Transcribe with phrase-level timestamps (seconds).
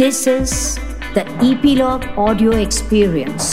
[0.00, 0.52] This is
[1.14, 3.48] the Epilogue Audio Experience.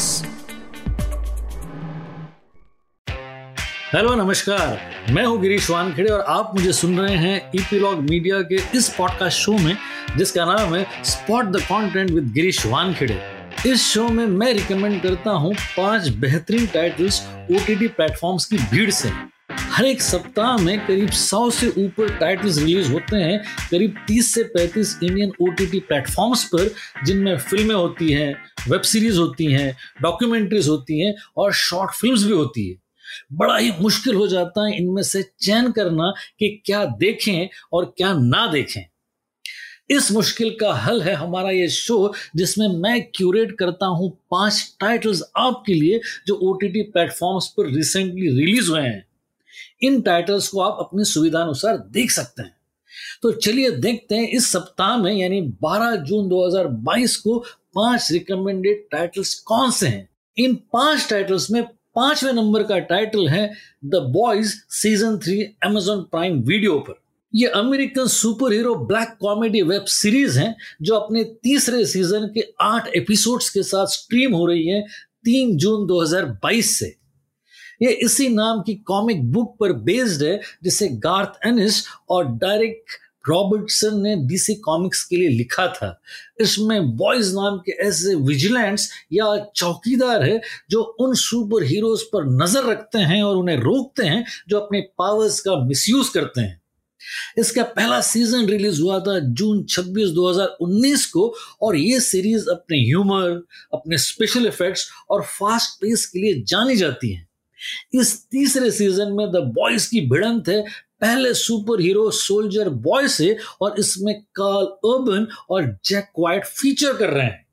[3.93, 4.79] Hello नमस्कार।
[5.11, 9.37] मैं हूँ गिरीश वानखेड़े और आप मुझे सुन रहे हैं ईपीलॉग मीडिया के इस पॉडकास्ट
[9.37, 9.77] शो में,
[10.17, 13.21] जिसका नाम है spot the content with Girish Wankhede.
[13.65, 17.21] इस शो में मैं रिकमेंड करता हूँ पाँच बेहतरीन टाइटल्स
[17.51, 19.11] ओटीटी प्लेटफॉर्म्स की भीड़ से।
[19.77, 24.43] हर एक सप्ताह में करीब 100 से ऊपर टाइटल्स रिलीज़ होते हैं। करीब 30 से
[24.43, 26.71] 35 इंडियन ओ टी प्लेटफॉर्म्स पर,
[27.05, 28.33] जिनमें फ़िल्में होती हैं
[28.69, 32.75] वेब सीरीज़ होती हैं डॉक्यूमेंट्रीज होती हैं और शॉर्ट फिल्म्स भी होती है।
[33.33, 38.13] बड़ा ही मुश्किल हो जाता है इनमें से चयन करना कि क्या देखें और क्या
[38.13, 38.81] ना देखें।
[39.89, 45.23] इस मुश्किल का हल है हमारा ये शो जिसमें मैं क्यूरेट करता हूँ पाँच टाइटल्स
[45.37, 49.06] आपके लिए, जो ओ टी टी प्लेटफॉर्म्स पर रिसेंटली रिलीज़ हुए हैं।
[49.81, 52.55] इन टाइटल्स को आप अपनी सुविधा अनुसार देख सकते हैं।
[53.21, 57.39] तो चलिए देखते हैं, इस सप्ताह में, यानी 12 जून 2022 को
[57.75, 60.09] पाँच रिकमेंडेड टाइटल्स कौन से हैं?
[60.37, 61.63] इन पाँच टाइटल्स में
[61.95, 63.53] पाँचवें नंबर का टाइटल है
[63.85, 67.01] the boys season three Amazon prime video पर।
[67.35, 72.87] ये American super hero black comedy web series है, जो अपने तीसरे सीज़न के आठ
[72.87, 74.81] एपिसोड्स के साथ स्ट्रीम हो रही है
[75.25, 76.95] तीन जून 2022 से।
[77.81, 83.99] ये इसी नाम की कॉमिक बुक पर बेस्ड है, जिसे गार्थ एनिस और डायरेक्ट रॉबर्टसन
[84.01, 86.01] ने डीसी कॉमिक्स के लिए लिखा था।
[86.41, 92.63] इसमें बॉयज़ नाम के ऐसे विजिलेंट्स या चौकीदार है जो उन सुपर हीरोज पर नज़र
[92.63, 96.61] रखते हैं और उन्हें रोकते हैं, जो अपने पावर्स का मिसयूज करते हैं।
[97.37, 103.29] इसका पहला सीज़न रिलीज़ हुआ था जून 26 2019 को, और ये सीरीज़ अपने ह्यूमर
[103.73, 107.26] अपने स्पेशल इफेक्ट्स और फास्ट पेस के लिए जानी जाती है।
[107.93, 110.61] इस तीसरे सीज़न में द बॉयज़ की भिड़ंत है।
[111.01, 117.09] पहले सुपर हीरो सोल्जर बॉय से और इसमें कार्ल अर्बन और जैक क्वाइट फीचर कर
[117.09, 117.47] रहे हैं।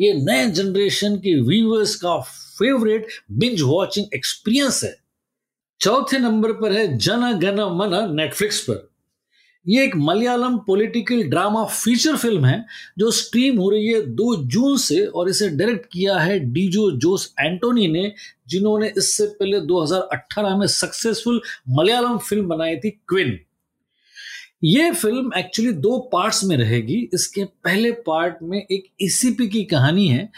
[0.00, 4.96] ये नए जनरेशन के व्यूवर्स का फेवरेट बिंज वॉचिंग एक्सपीरियंस है।
[5.80, 8.89] चौथे नंबर पर है जन गना मना नेटफ्लिक्स पर।
[9.68, 12.64] ये एक Malayalam political drama feature film है,
[12.98, 17.34] जो स्ट्रीम हो रही है दो जून से और इसे डायरेक्ट किया है डीजो जोस
[17.40, 18.12] एंटोनी ने,
[18.48, 23.38] जिन्होंने इससे पहले 2018 में सक्सेसफुल मलयालम फ़िल्म बनाई थी क्विन
[24.62, 30.06] ये फ़िल्म एक्चुअली दो पार्ट्स में रहेगी। इसके पहले पार्ट में एक ईसीपी की कहानी
[30.08, 30.28] है,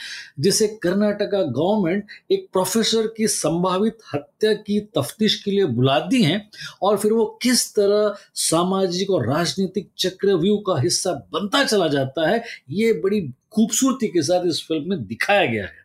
[0.41, 6.41] जिसे कर्नाटका गवर्नमेंट एक प्रोफेसर की संभावित हत्या की तफ्तीश के लिए बुलाती है
[6.82, 12.43] और फिर वो किस तरह सामाजिक और राजनीतिक चक्रव्यूह का हिस्सा बनता चला जाता है,
[12.71, 13.21] ये बड़ी
[13.53, 15.81] खूबसूरती के साथ इस फ़िल्म में दिखाया गया है।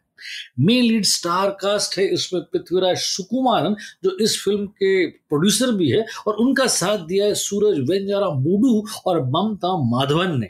[0.60, 6.06] मेन लीड स्टार कास्ट है इसमें पृथ्वीराज सुकुमारन, जो इस फ़िल्म के प्रोड्यूसर भी है
[6.28, 10.50] और उनका साथ दिया है सूरज वेंजारा मूडू और ममता माधवन ने।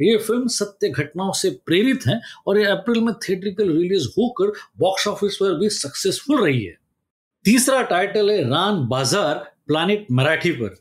[0.00, 5.06] ये फ़िल्म सत्य घटनाओं से प्रेरित है और ये अप्रैल में थिएट्रिकल रिलीज़ होकर बॉक्स
[5.08, 6.76] ऑफ़िस पर भी सक्सेसफुल रही है।
[7.44, 9.34] तीसरा टाइटल है रान बाज़ार
[9.66, 10.74] प्लानिट मराठी पर।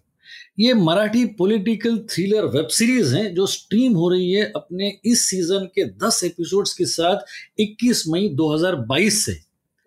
[0.59, 5.65] ये Marathi political thriller web series है जो स्ट्रीम हो रही है अपने इस सीज़न
[5.65, 7.17] के 10 एपिसोड्स के साथ
[7.59, 9.35] 21 मई 2022 से।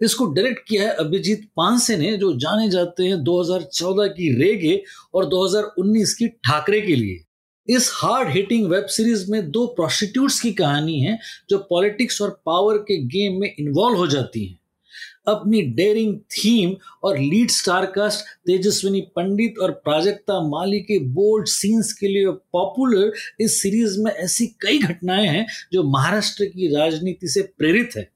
[0.02, 4.82] इसको डायरेक्ट किया है अभिजीत पांसे ने, जो जाने जाते हैं 2014 की रेगे
[5.14, 7.20] और 2019 की ठाकरे के लिए।
[7.68, 11.18] इस हार्ड हिटिंग वेब सीरीज़ में दो प्रोस्टिट्यूट्स की कहानी है
[11.50, 14.58] जो पॉलिटिक्स और पावर के गेम में इन्वॉल्व हो जाती हैं।
[15.28, 22.08] अपनी डेयरिंग थीम और lead star cast Tejaswini Pandit और प्राजक्ता माली के बोल्ड सीन्स के
[22.08, 27.90] लिए पॉपुलर इस सीरीज़ में ऐसी कई घटनाएँ हैं जो महाराष्ट्र की राजनीति से प्रेरित
[27.96, 28.12] है।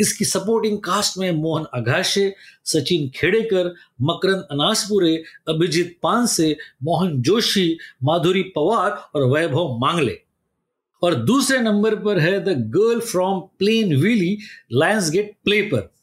[0.00, 8.42] इसकी सपोर्टिंग कास्ट में मोहन अघाशे सचिन खेड़ेकर, मकरंद अनासपुरे, अभिजीत पानसे, मोहन जोशी, माधुरी
[8.42, 10.18] पवार और वैभव मांगले।
[11.02, 13.40] और दूसरे नंबर पर है the girl from
[13.96, 14.38] Plainville
[15.10, 15.97] Lionsgate play पर।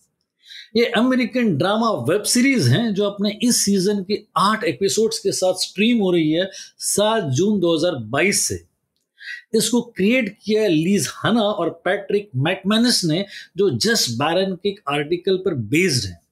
[0.77, 5.53] ये अमेरिकन ड्रामा वेब सीरीज़ हैं जो अपने इस सीज़न के आठ एपिसोड्स के साथ
[5.53, 8.65] स्ट्रीम हो रही है सात जून 2022 से।
[9.55, 13.25] इसको क्रिएट किया लीज हना और पैट्रिक मैकमेनिस ने,
[13.57, 16.24] जो जस्ट बैरन के एक आर्टिकल पर बेस्ड है।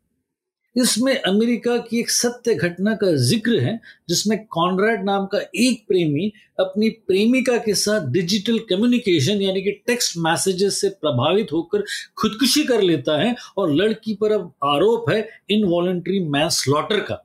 [0.75, 3.80] इसमें अमेरिका की एक सत्य घटना का ज़िक्र है,
[4.10, 10.18] जिसमें कॉन्ड्रेड नाम का एक प्रेमी अपनी प्रेमिका के साथ डिजिटल कम्युनिकेशन यानी कि टेक्स्ट
[10.18, 11.84] मैसेजेस से प्रभावित होकर
[12.18, 17.24] खुदकुशी कर लेता है और लड़की पर अब आरोप है इनवॉलेंट्री मैन स्लॉटर का।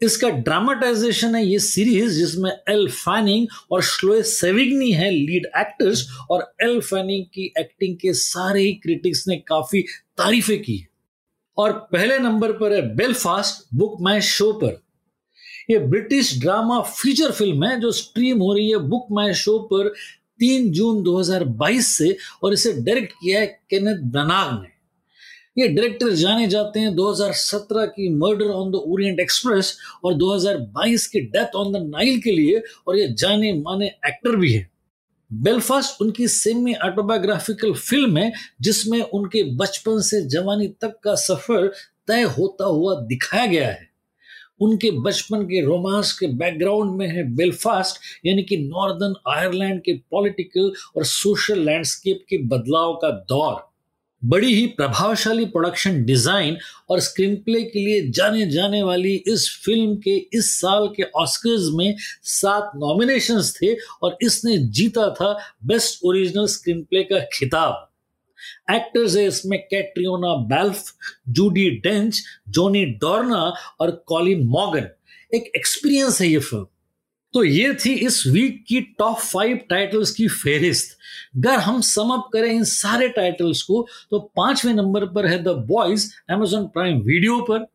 [0.00, 6.42] इसका ड्रामाटाइजेशन है ये सीरीज़ जिसमें एल फैनिंग और श्लोए सेविग्नी है लीड एक्टर्स और
[6.62, 9.82] एल फैनिंग की एक्टिंग के सारे ही क्रिटिक्स ने काफ़ी
[10.18, 10.84] तारीफें की
[11.58, 14.82] और पहले नंबर पर है बेलफास्ट बुक माई शो पर।
[15.70, 19.88] यह ब्रिटिश ड्रामा फीचर फ़िल्म है जो स्ट्रीम हो रही है बुक माई शो पर
[20.38, 24.68] तीन जून 2022 से और इसे डायरेक्ट किया है केनेथ ब्रनाग ने।
[25.62, 31.20] ये डायरेक्टर जाने जाते हैं 2017 की murder on the Orient Express और 2022 की
[31.20, 34.73] डेथ ऑन द नाइल के लिए और ये जाने माने एक्टर भी है।
[35.32, 41.72] बेलफास्ट उनकी सेमी ऑटोबायोग्राफिकल फ़िल्म है, जिसमें उनके बचपन से जवानी तक का सफ़र
[42.06, 43.94] तय होता हुआ दिखाया गया है।
[44.60, 50.72] उनके बचपन के रोमांस के बैकग्राउंड में है बेलफास्ट, यानी कि नॉर्दर्न आयरलैंड के पॉलिटिकल
[50.96, 53.73] और सोशल लैंडस्केप के बदलाव का दौर।
[54.24, 56.56] बड़ी ही प्रभावशाली प्रोडक्शन डिज़ाइन
[56.90, 61.68] और स्क्रीन प्ले के लिए जाने जाने वाली इस फ़िल्म के, इस साल के ऑस्कर्स
[61.74, 65.32] में सात नॉमिनेशंस थे और इसने जीता था
[65.64, 67.90] बेस्ट ओरिजिनल स्क्रीन प्ले का खिताब।
[68.70, 70.92] एक्टर्स है इसमें कैट्रियोना बेल्फ
[71.28, 73.42] जूडी डेंच जोनी डॉर्ना
[73.80, 74.88] और कॉलिन मॉगन
[75.34, 76.66] एक एक्सपीरियंस है ये फ़िल्म
[77.34, 80.96] तो ये थी इस वीक की टॉप फाइव टाइटल्स की फेरिस्त
[81.36, 85.56] अगर हम सम अप करें इन सारे टाइटल्स को तो पाँचवें नंबर पर है the
[85.68, 87.66] boys Amazon prime video पर।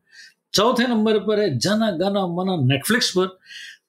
[0.54, 3.26] चौथे नंबर पर है जना गाना मना नेटफ्लिक्स पर।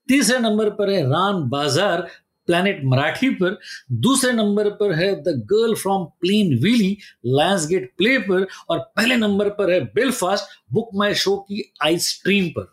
[0.08, 2.02] तीसरे नंबर पर है रान बाज़ार
[2.48, 3.58] प्लैनेट मराठी पर।
[4.02, 6.06] दूसरे नंबर पर है the girl from
[6.64, 6.98] Plainville
[7.68, 12.50] Lionsgate play पर। और पहले नंबर पर है बिलफास्ट बुक माई शो की आई स्ट्रीम
[12.50, 12.72] पर।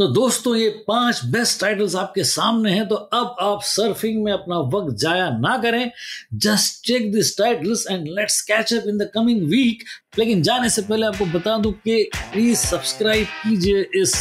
[0.00, 4.58] तो दोस्तों, ये पाँच बेस्ट टाइटल्स आपके सामने हैं तो अब आप सर्फिंग में अपना
[4.74, 5.90] वक्त जाया ना करें।
[6.34, 9.82] Just check this titles and let's catch up in the coming week
[10.18, 14.14] लेकिन जाने से पहले आपको बता दूँ कि प्लीज़ सब्सक्राइब कीजिए इस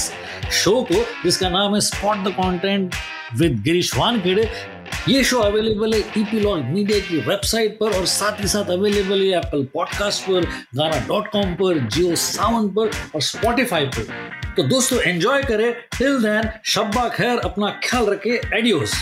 [0.54, 2.96] शो को, जिसका नाम है spot the content
[3.36, 4.50] with Girish Wankhede
[5.10, 9.22] ये शो अवेलेबल है ईपी लॉन्ग मीडिया की वेबसाइट पर और साथ ही साथ अवेलेबल
[9.22, 14.64] है एप्पल पॉडकास्ट पर गाना डॉट कॉम पर जियो सावन पर और स्पॉटिफाई पर। तो
[14.64, 18.94] दोस्तों एंजॉय करें। टिल देन शब्बा खैर अपना ख्याल रखे। एडियोस